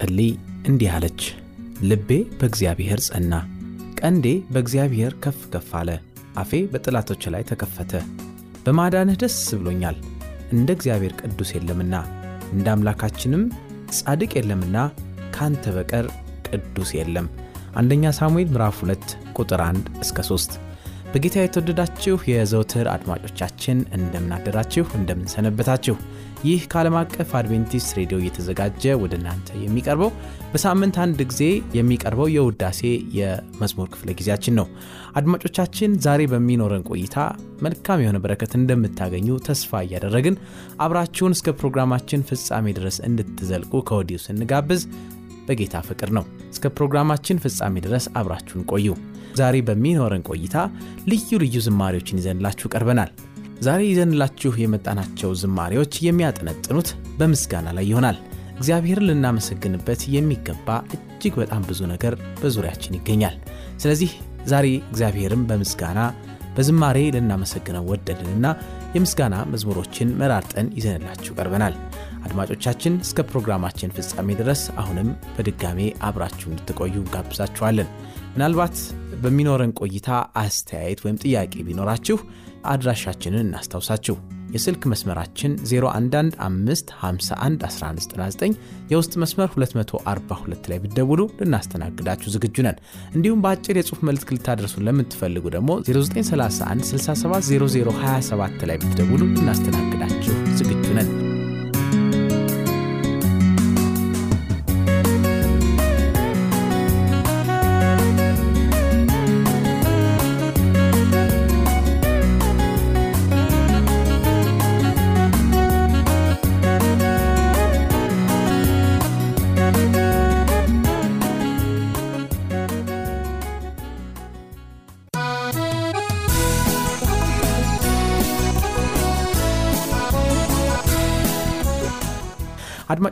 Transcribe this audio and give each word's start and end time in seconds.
ስትጸልይ 0.00 0.30
እንዲህ 0.68 0.90
አለች፣ 0.96 1.22
ልቤ 1.88 2.08
በእግዚአብሔር 2.38 3.00
ጸና፣ 3.06 3.32
ቀንዴ 4.00 4.26
በእግዚአብሔር 4.52 5.12
ከፍ 5.24 5.40
ከፍ 5.52 5.68
አለ። 5.80 5.88
አፌ 6.42 6.60
በጠላቶች 6.72 7.22
ላይ 7.34 7.42
ተከፈተ። 7.50 7.92
በማዳንህ 8.64 9.16
ደስ 9.22 9.36
ብሎኛል፣ 9.58 9.96
እንደ 10.54 10.68
እግዚአብሔር 10.76 11.12
ቅዱስ 11.20 11.50
የለምና 11.56 11.94
እንደ 12.54 12.66
አምላካችንም 12.74 13.42
ጻድቅ 13.98 14.30
የለምና 14.38 14.76
ካንተ 15.36 15.74
በቀር 15.76 16.08
ቅዱስ 16.48 16.92
የለም። 16.98 17.28
አንደኛ 17.74 18.14
ሳሙኤል 18.18 18.50
ምዕራፍ 18.54 18.78
2 18.84 19.12
ቁጥር 19.38 19.62
1 19.66 19.92
እስከ 20.04 20.24
3 20.28 20.58
በጌታ 21.12 21.36
የተወደዳችሁ 21.42 22.16
የዘውትር 22.30 22.88
አድማጮቻችን 22.92 23.78
እንደምናደራችሁ 23.96 24.86
እንደምንሰነበታችሁ 24.98 25.96
ይህ 26.44 26.60
ከዓለም 26.72 26.94
አቀፍ 26.98 27.30
አድቬንቲስት 27.38 27.90
ሬዲዮ 27.98 28.18
እየተዘጋጀ 28.20 28.92
ወደ 29.00 29.12
እናንተ 29.18 29.48
የሚቀርበው 29.62 30.10
በሳምንት 30.52 30.96
አንድ 31.04 31.18
ጊዜ 31.30 31.42
የሚቀርበው 31.76 32.28
የውዳሴ 32.34 32.80
የመዝሙር 33.16 33.88
ክፍለ 33.92 34.14
ጊዜያችን 34.18 34.56
ነው። 34.60 34.66
አድማጮቻችን 35.20 35.98
ዛሬ 36.06 36.26
በሚኖረን 36.32 36.86
ቆይታ 36.90 37.16
መልካም 37.66 38.02
የሆነ 38.04 38.18
በረከት 38.24 38.54
እንደምታገኙ 38.60 39.38
ተስፋ 39.48 39.82
እያደረግን 39.86 40.38
አብራችሁን 40.84 41.36
እስከ 41.36 41.56
ፕሮግራማችን 41.60 42.26
ፍጻሜ 42.30 42.66
ድረስ 42.78 42.98
እንድትዘልቁ 43.08 43.82
ከወዲሁ 43.90 44.20
ስንጋብዝ 44.26 44.82
በጌታ 45.46 45.76
ፍቅር 45.86 46.10
ነው። 46.16 46.24
እስከ 46.50 46.66
ፕሮግራማችን 46.76 47.40
ፍጻሜ 47.44 47.76
ድረስ 47.86 48.06
አብራችሁን 48.18 48.68
ቆዩ። 48.72 48.88
ዛሬ 49.36 49.56
በሚኖረን 49.66 50.24
ቆይታ 50.30 50.56
ልዩ 51.10 51.38
ልዩ 51.42 51.58
ዝማሬዎችን 51.66 52.20
ይዘንላችሁ 52.20 52.68
ቀርበናል 52.74 53.10
ዛሬ 53.60 53.80
ይዘንላችሁ 53.88 54.52
የመጣናቸው 54.60 55.30
ዝማሬዎች 55.40 55.94
የሚያጠነጥኑት 56.04 56.88
በምስጋና 57.18 57.68
ላይ 57.76 57.86
ይሆናል። 57.90 58.18
እግዚአብሔርን 58.54 59.06
ልናመሰግንበት 59.08 60.00
የሚገባ 60.14 60.68
እጅግ 60.94 61.34
በጣም 61.40 61.62
ብዙ 61.68 61.80
ነገር 61.92 62.12
በዙሪያችን 62.40 62.96
ይገኛል። 62.98 63.36
ስለዚህ 63.82 64.10
ዛሬ 64.50 64.66
እግዚአብሔርን 64.90 65.42
በምስጋና 65.50 66.00
በዝማሬ 66.56 66.98
ልናመሰግነው 67.16 67.84
ወደድንና 67.90 68.46
የምስጋና 68.94 69.36
መዝሙሮችን 69.52 70.14
መራርጠን 70.20 70.68
ይዘንላችሁ 70.78 71.32
ቀርበናል። 71.38 71.74
አድማጮቻችን 72.24 72.94
እስከ 73.04 73.24
ፕሮግራማችን 73.28 73.94
ፍጻሜ 73.96 74.28
ድረስ 74.40 74.62
አሁንም 74.82 75.08
በድጋሜ 75.36 75.78
አብራችሁ 76.08 76.48
እንድትቆዩ 76.50 76.94
እንጋብዛችኋለን። 77.02 77.88
ምናልባት 78.34 78.76
በሚኖረን 79.22 79.74
ቆይታ 79.80 80.08
አስተያየት 80.42 81.00
ወይም 81.04 81.20
ጥያቄ 81.24 81.54
ቢኖራችሁ 81.68 82.18
አድራሻችንን 82.64 83.42
እናስታውሳችሁ። 83.44 84.16
የስልክ 84.54 84.82
መስመራችን 84.90 85.52
0115511199 85.70 88.54
የውስጥ 88.92 89.12
መስመር 89.22 89.48
242 89.54 90.68
ላይ 90.72 90.78
ብደውሉ 90.84 91.20
ልናስተናግዳችሁ 91.40 92.28
ዝግጁ 92.34 92.56
ነን። 92.66 92.78
እንዲሁም 93.14 93.42
በአጭር 93.44 93.74
የጽሁፍ 93.80 94.00
መልእክት 94.08 94.30
ልታደርሱን 94.36 94.84
ለምትፈልጉ 94.88 95.44
ደግሞ 95.56 95.70
0931 95.84 96.88
670027 96.92 98.66
ላይ 98.70 98.76
ብትደውሉ 98.82 99.22
ልናስተናግዳችሁ 99.34 100.34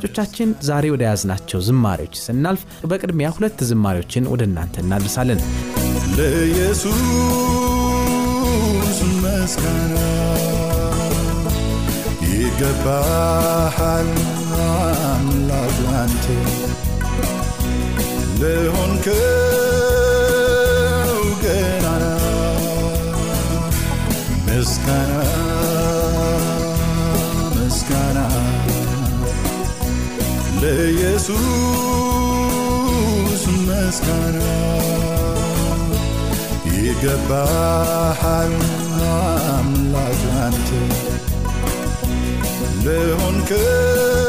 አድማጮቻችን 0.00 0.50
ዛሬ 0.66 0.84
ወደ 0.92 1.02
ያዝናቸው 1.06 1.60
ዝማሬዎች 1.66 2.14
ስናልፍ 2.24 2.60
በቅድሚያ 2.90 3.28
ሁለት 3.36 3.58
ዝማሬዎችን 3.68 4.28
ወደ 4.32 4.42
እናንተ 4.48 4.74
እናደርሳለን። 4.82 5.40
ለኢየሱስ 6.16 7.00
መስጋና 9.22 9.96
ይገባሃል 12.28 14.12
አምላክ 15.08 15.80
አንተ። 15.96 16.26
ለሆንከው 18.40 19.77
ለኢየሱስ 32.10 33.42
መስጋና 33.66 34.38
ይገባሃል 36.76 38.54
አምላክ 39.56 40.22
አንተ 40.44 40.68
ለሆንከው 42.84 44.27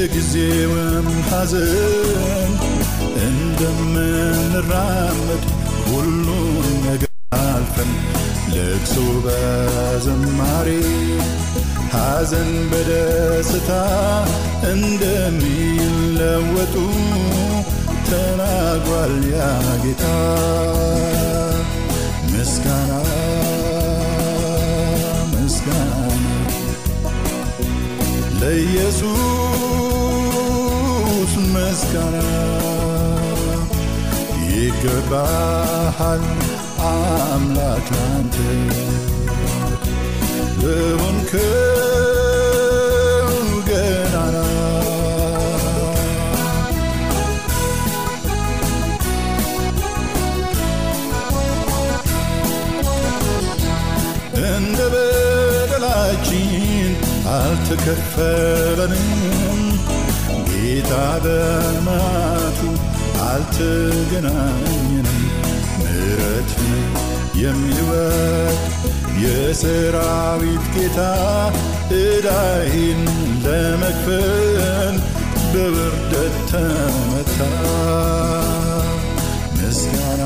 የጊዜውም 0.00 1.08
ሐዘን 1.30 2.52
እንደምንራመድ 3.26 5.42
ሁሉን 5.86 6.46
ነገር 6.84 7.10
አልፈን 7.40 7.90
ለቅሶ 8.52 8.94
በዘማሬ 9.24 10.68
ሐዘን 11.94 12.52
በደስታ 12.70 13.70
እንደሚለወጡ 14.72 16.74
ተናግሯል 18.08 19.16
ያ 19.32 19.34
ጌታ። 19.84 20.04
ምስጋና 22.32 22.92
ምስጋና 25.34 26.24
ለኢየሱስ 28.40 29.49
መስጋና 31.70 32.16
ይገባሃል 34.52 36.22
አምላክ 36.86 37.88
ላንተ 37.96 38.36
ለሆንክው 40.60 41.50
እንደ 54.46 54.80
በደላችን 54.92 56.92
አልተከፈለንም። 57.34 59.10
ጌታ 60.90 61.00
በማቱ 61.24 62.60
አልተገናኘንም 63.24 65.18
ምሕረትን 65.76 66.72
የሚወድ 67.40 68.58
የሰራዊት 69.22 70.64
ጌታ 70.74 70.98
ዕዳይን 71.98 73.02
ለመክፈል 73.44 74.96
በውርደት 75.52 76.36
ተመታ። 76.50 77.38
ምስጋና 79.58 80.22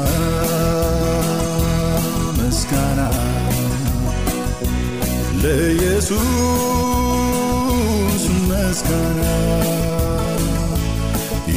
ምስጋና 2.39 3.01
ለኢየሱስ 5.45 6.25
ምስጋና 8.49 9.21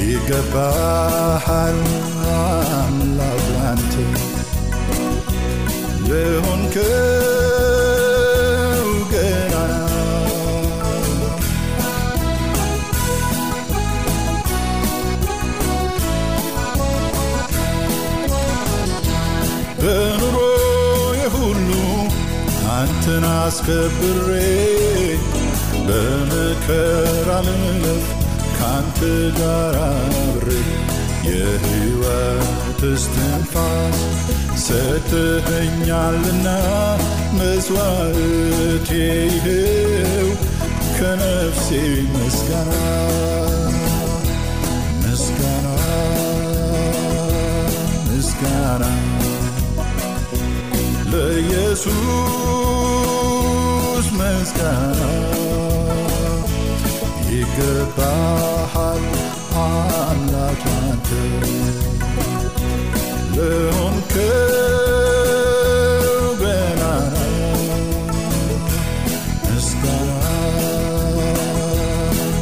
ይገባሃል 0.10 1.80
አምላክ 2.36 3.44
ላንተ 3.56 3.94
ለሆንከው 6.08 7.68
ገናና 9.12 9.74
በኑሮዬ 19.80 21.20
ሁሉ 21.36 21.70
አንተን 22.74 23.26
አስከብሬ 23.34 24.30
በመከራ 25.88 27.30
ልለፍ 27.48 28.06
ካንተ 28.60 29.00
ጋር 29.40 29.76
አብሬ 29.88 30.50
የሕይወት 31.30 32.50
እስትንፋስ 32.92 34.00
ሰጥተኸኛልና 34.66 36.48
መስዋዕቴ 37.38 38.90
ይኸው 39.26 40.30
ከነፍሴ 40.98 41.68
ምስጋና 42.14 42.72
ምስጋና 45.04 45.68
ምስጋና 48.08 48.84
ለኢየሱስ 53.10 54.08
ምስጋና 54.20 55.02
ይገባሃል 57.38 59.04
አምላክ 59.64 60.64
አንተ 60.78 61.10
ለሆንከው 63.36 64.34
ገናና 66.42 67.16
ምስጋና 69.46 70.12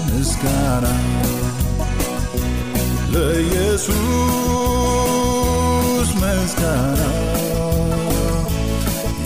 ምስጋና 0.10 0.86
ለኢየሱስ 4.78 6.10
ምስጋና 6.22 7.02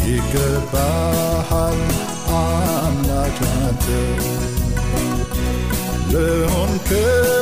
ይገባሃል 0.10 1.80
አምላክ 2.40 3.38
አንተ 3.56 3.86
ለሆንከው 6.14 7.39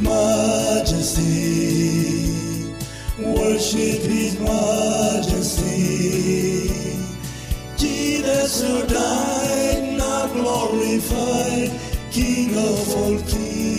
majesty. 0.00 1.88
Worship 3.18 4.02
his 4.02 4.38
majesty. 4.40 5.78
Jesus 7.76 8.62
who 8.62 8.86
died, 8.86 9.96
not 9.98 10.32
glorified, 10.32 11.70
King 12.10 12.56
of 12.56 12.96
all 12.96 13.18
kings. 13.26 13.78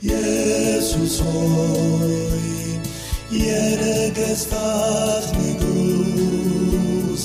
Jesus 0.00 1.20
hoy, 1.20 2.80
yere 3.30 4.10
gestas 4.14 5.32
negus, 5.36 7.22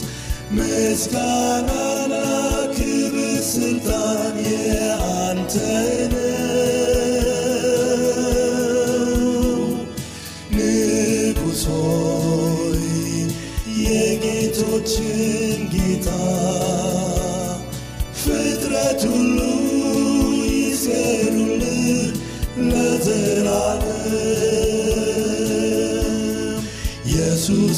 mescana. 0.52 1.87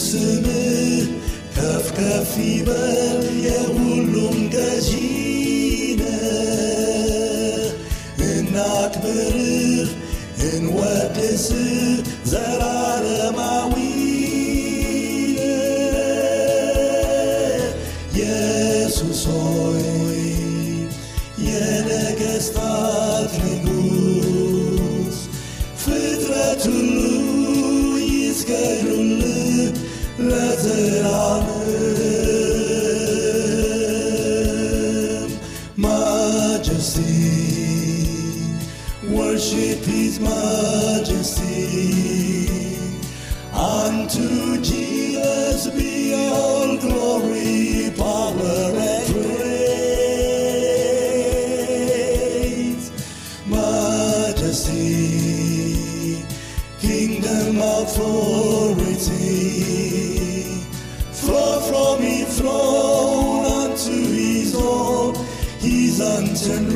ስምህ 0.10 1.06
ከፍ 1.56 1.88
ከፍ 1.98 2.32
ይበል 2.46 3.18
የሁሉም 3.46 4.38
ገዢ 4.54 4.89
ነህ። 6.01 7.66
እናክብርህ 8.30 9.89
እንወድስህ 10.50 12.00
ዘላለማዊ 12.25 13.74
authority. 57.62 59.10
Flow 61.12 61.60
from 61.62 62.01
his 62.01 62.39
throne 62.39 63.46
unto 63.46 63.92
his 63.92 64.56
own, 64.56 65.16
his 65.60 66.00
untamed 66.00 66.74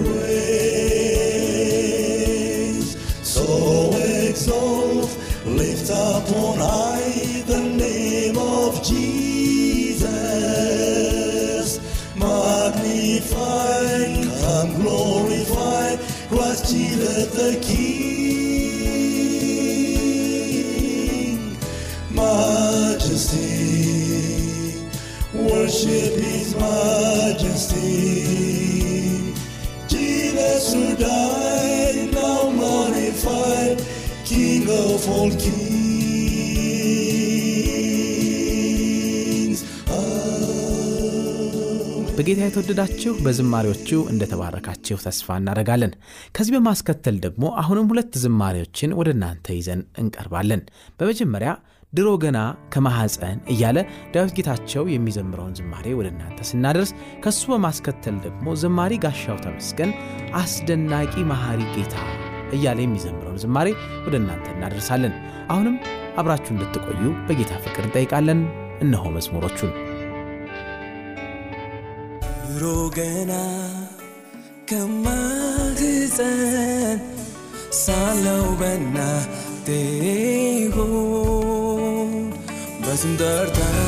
በጌታ 42.15 42.41
የተወደዳችሁ 42.43 43.11
በዝማሬዎቹ 43.25 43.89
እንደተባረካችሁ 44.11 44.97
ተስፋ 45.05 45.37
እናደርጋለን። 45.39 45.93
ከዚህ 46.35 46.53
በማስከተል 46.55 47.15
ደግሞ 47.23 47.51
አሁንም 47.61 47.89
ሁለት 47.91 48.13
ዝማሬዎችን 48.23 48.95
ወደ 48.99 49.09
እናንተ 49.15 49.55
ይዘን 49.57 49.81
እንቀርባለን። 50.01 50.61
በመጀመሪያ 50.99 51.51
ድሮ 51.93 52.09
ገና 52.23 52.37
ከማሐፀን 52.73 53.39
እያለ 53.53 53.79
ዳዊት 54.13 54.33
ጌታቸው 54.37 54.85
የሚዘምረውን 54.93 55.57
ዝማሬ 55.59 55.95
ወደ 55.99 56.09
እናንተ 56.13 56.47
ስናደርስ 56.49 56.91
ከሱ 57.25 57.43
በማስከተል 57.51 58.17
ደግሞ 58.25 58.55
ዘማሪ 58.63 59.01
ጋሻው 59.03 59.39
ተመስገን 59.45 59.91
አስደናቂ 60.41 61.15
መሐሪ 61.31 61.61
ጌታ 61.75 61.95
እያለ 62.53 62.79
የሚዘምረውን 62.83 63.39
ዝማሬ 63.43 63.67
ወደ 64.05 64.15
እናንተ 64.21 64.45
እናደርሳለን። 64.53 65.13
አሁንም 65.51 65.75
አብራችሁ 66.17 66.51
እንድትቆዩ 66.55 67.01
በጌታ 67.27 67.53
ፍቅር 67.65 67.83
እንጠይቃለን። 67.87 68.41
እነሆ 68.81 69.03
መዝሙሮቹን 69.15 69.71
ድሮ 72.47 72.63
ገና 72.95 73.33
ከማህፀን 74.69 76.29
ሳለው 77.79 78.45
በእናቴ 78.59 79.67
ሆድ 80.75 82.33
በስም 82.83 83.13
ጠርተህ 83.21 83.79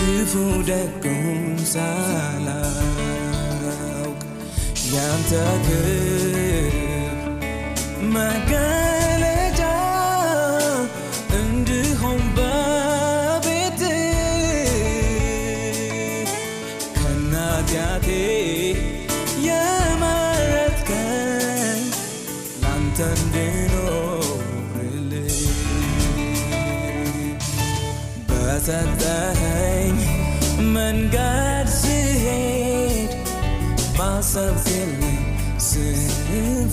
ክፉ 0.00 0.32
ደጉን 0.66 1.38
ሳላውቅ 1.66 2.39
ያንተ 4.92 5.32
ክብር 5.64 6.74
መገለጫ 8.14 9.60
እንድሆን 11.40 12.22
በቤት 12.36 13.82
ከናጢአቴ 16.96 18.08
የመረጥከኝ 19.46 20.90
ላንተ 22.62 22.98
እንድኖርልህ 23.16 24.18
በሰጠኸኝ 28.30 29.96
ስሄድ 31.76 33.12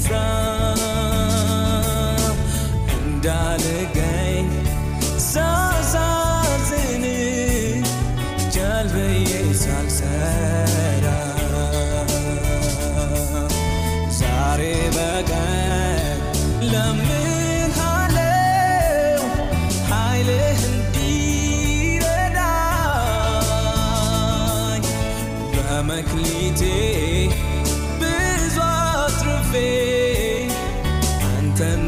ስፍራ 0.08 0.18
እንዳልገኝ 2.98 4.46
ሳሳዝን 5.26 7.04
ጀልብዬ 8.56 9.32
ሳልሰራ 9.64 11.06
ዛሬ 14.20 14.62
በቀን 14.96 16.22
ለምንሃለው 16.72 18.24
ኃይልህ 19.92 20.62
እንዲረዳኝ 23.50 24.84
በመክሊቴ 25.58 26.62
ብዙ 28.02 28.58
አትርፌ 28.72 29.52
አንተን 31.60 31.87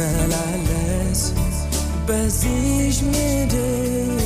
ስመላለስ 0.00 1.22
በዚሽ 2.06 2.98
ምድር 3.06 4.20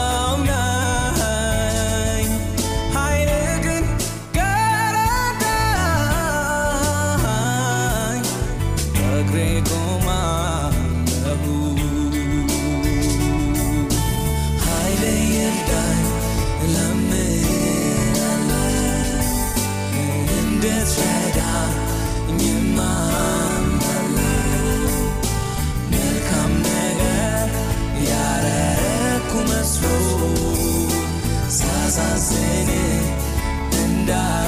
as 31.91 31.99
I 31.99 32.15
sing 32.15 32.69
it 32.69 33.75
and 33.75 34.09
I. 34.09 34.40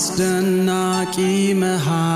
astanaki 0.00 1.52
mahal 1.62 2.09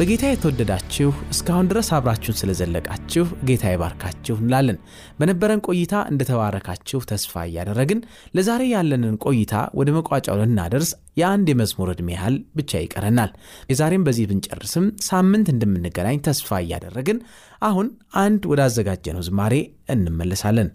በጌታ 0.00 0.26
የተወደዳችሁ 0.28 1.08
እስካሁን 1.32 1.66
ድረስ 1.70 1.88
አብራችሁን 1.96 2.36
ስለዘለቃችሁ 2.38 3.24
ጌታ 3.48 3.72
ይባርካችሁ 3.72 4.34
እንላለን። 4.38 4.78
በነበረን 5.18 5.62
ቆይታ 5.66 5.94
እንደተባረካችሁ 6.12 7.00
ተስፋ 7.10 7.42
እያደረግን 7.48 8.00
ለዛሬ 8.34 8.62
ያለንን 8.70 9.18
ቆይታ 9.26 9.52
ወደ 9.80 9.94
መቋጫው 9.96 10.38
ልናደርስ 10.40 10.90
የአንድ 11.20 11.50
የመዝሙር 11.52 11.90
ዕድሜ 11.94 12.08
ያህል 12.16 12.38
ብቻ 12.58 12.80
ይቀረናል። 12.84 13.32
የዛሬም 13.70 14.06
በዚህ 14.08 14.30
ብንጨርስም 14.30 14.86
ሳምንት 15.08 15.50
እንደምንገናኝ 15.54 16.20
ተስፋ 16.28 16.60
እያደረግን 16.64 17.20
አሁን 17.62 17.88
አንድ 18.24 18.48
ወዳዘጋጀነው 18.52 19.26
ዝማሬ 19.28 19.54
እንመለሳለን። 19.96 20.70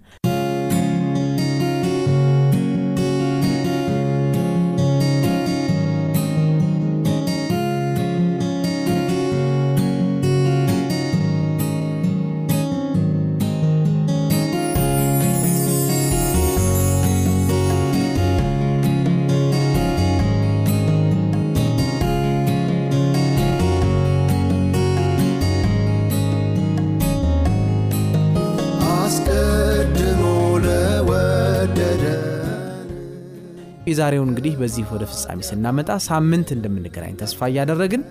የዛሬውን 33.95 34.29
እንግዲህ 34.31 34.53
በዚህ 34.61 34.85
ወደ 34.93 35.03
ፍጻሜ 35.11 35.39
ስናመጣ 35.49 35.89
ሳምንት 36.07 36.49
እንደምንገናኝ 36.55 37.13
ተስፋ 37.19 37.47
እያደረግን 37.51 38.01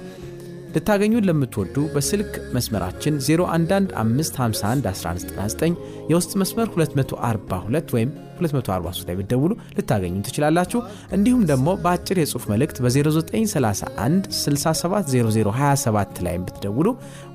ልታገኙን 0.74 1.26
ለምትወዱ 1.28 1.76
በስልክ 1.92 2.30
መስመራችን 2.54 3.14
0115511199 3.26 5.76
የውስጥ 6.10 6.32
መስመር 6.40 6.68
242 6.74 7.92
ወይም 7.96 8.10
243 8.38 9.04
ላይ 9.08 9.14
ብትደውሉ 9.18 9.52
ልታገኙ 9.76 10.14
ትችላላችሁ። 10.28 10.80
እንዲሁም 11.16 11.42
ደግሞ 11.50 11.68
በአጭር 11.84 12.16
የጽሑፍ 12.22 12.44
መልእክት 12.52 12.78
በ0931 12.84 14.26
670027 14.40 16.20
ላይ 16.26 16.36
ብትደውሉ 16.44 16.88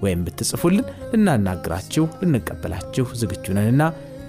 ወይም 0.03 0.19
ብትጽፉልን 0.27 0.85
ልናናግራችሁ 1.13 2.05
ልንቀበላችሁ 2.23 3.05
ዝግጁ 3.21 3.45
ነንና 3.57 3.81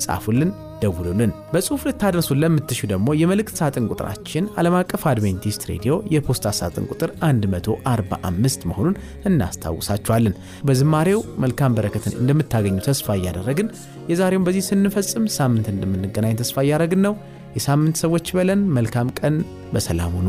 ጻፉልን፣ 0.04 0.50
ደውሉልን። 0.82 1.32
በጽሑፍ 1.52 1.82
ልታደርሱን 1.88 2.40
ለምትሹ 2.42 2.80
ደግሞ 2.92 3.08
የመልእክት 3.20 3.56
ሳጥን 3.60 3.88
ቁጥራችን 3.90 4.48
ዓለም 4.60 4.76
አቀፍ 4.78 5.02
አድቬንቲስት 5.10 5.64
ሬዲዮ 5.70 5.94
የፖስታ 6.14 6.52
ሳጥን 6.58 6.86
ቁጥር 6.92 7.10
145 7.24 8.66
መሆኑን 8.70 8.96
እናስታውሳችኋለን። 9.30 10.36
በዝማሬው 10.64 11.22
መልካም 11.44 11.76
በረከትን 11.76 12.16
እንደምታገኙ 12.20 12.78
ተስፋ 12.88 13.18
እያደረግን 13.18 13.70
የዛሬውን 14.10 14.46
በዚህ 14.48 14.66
ስንፈጽም 14.68 15.26
ሳምንት 15.36 15.68
እንደምንገናኝ 15.74 16.34
ተስፋ 16.40 16.58
እያደረግን 16.66 17.04
ነው። 17.08 17.14
የሳምንት 17.56 17.96
ሰዎች 18.04 18.28
በለን። 18.36 18.60
መልካም 18.76 19.08
ቀን፣ 19.20 19.36
በሰላም 19.72 20.12
ሁኑ። 20.18 20.28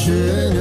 watching 0.00 0.59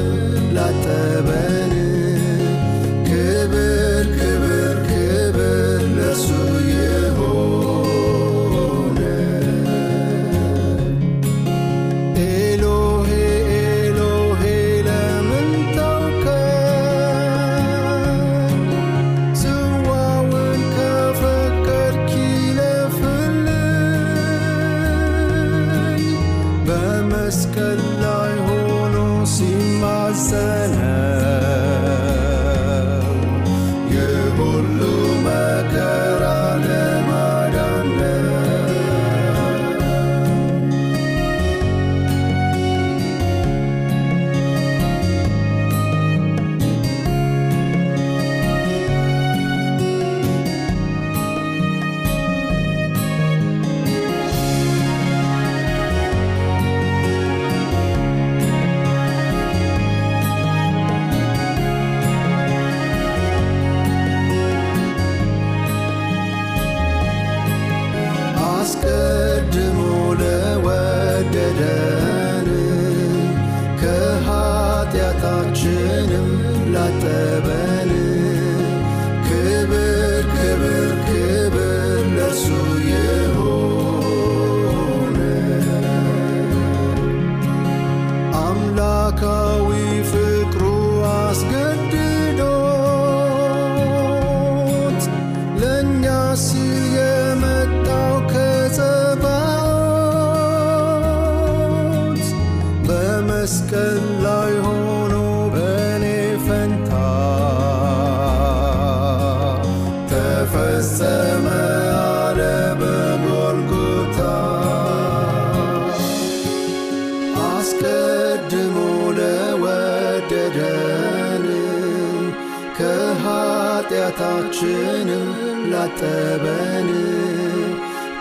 ከኃጢአታችንም 124.60 125.28
ላጠበን 125.72 126.90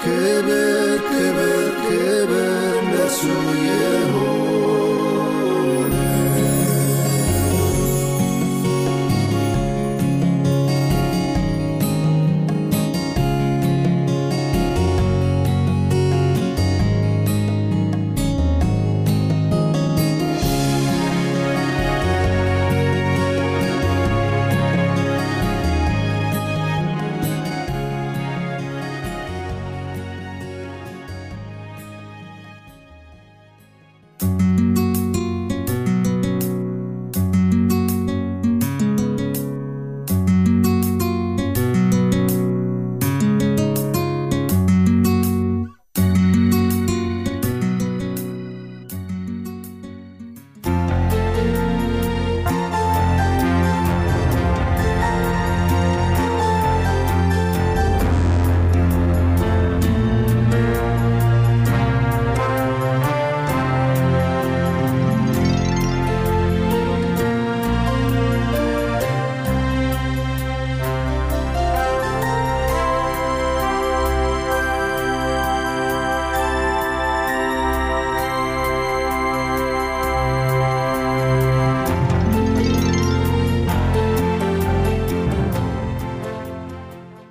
ክብር 0.02 0.48
ክብር 1.08 1.54
ክብር 1.80 2.32
ለእርሱ 2.90 3.22
ይሁን። 3.64 4.47